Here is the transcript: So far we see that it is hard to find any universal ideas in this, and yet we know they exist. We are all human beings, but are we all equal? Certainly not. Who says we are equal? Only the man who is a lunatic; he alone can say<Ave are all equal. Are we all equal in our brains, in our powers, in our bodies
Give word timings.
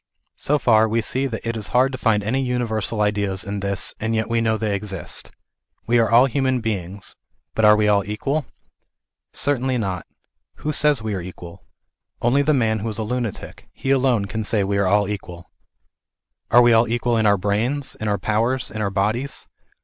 So 0.39 0.57
far 0.57 0.89
we 0.89 0.99
see 1.03 1.27
that 1.27 1.47
it 1.47 1.55
is 1.55 1.67
hard 1.77 1.91
to 1.91 1.97
find 1.99 2.23
any 2.23 2.41
universal 2.41 3.01
ideas 3.01 3.43
in 3.43 3.59
this, 3.59 3.93
and 3.99 4.15
yet 4.15 4.31
we 4.31 4.41
know 4.41 4.57
they 4.57 4.73
exist. 4.73 5.29
We 5.85 5.99
are 5.99 6.09
all 6.09 6.25
human 6.25 6.59
beings, 6.59 7.15
but 7.53 7.65
are 7.65 7.75
we 7.75 7.87
all 7.87 8.03
equal? 8.03 8.47
Certainly 9.31 9.77
not. 9.77 10.07
Who 10.55 10.71
says 10.71 11.03
we 11.03 11.13
are 11.13 11.21
equal? 11.21 11.67
Only 12.19 12.41
the 12.41 12.51
man 12.51 12.79
who 12.79 12.89
is 12.89 12.97
a 12.97 13.03
lunatic; 13.03 13.67
he 13.73 13.91
alone 13.91 14.25
can 14.25 14.43
say<Ave 14.43 14.75
are 14.77 14.87
all 14.87 15.07
equal. 15.07 15.51
Are 16.49 16.63
we 16.63 16.73
all 16.73 16.87
equal 16.87 17.15
in 17.15 17.27
our 17.27 17.37
brains, 17.37 17.93
in 17.95 18.07
our 18.07 18.17
powers, 18.17 18.71
in 18.71 18.81
our 18.81 18.89
bodies 18.89 19.47